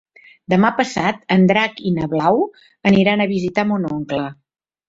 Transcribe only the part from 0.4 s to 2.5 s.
Demà passat en Drac i na Blau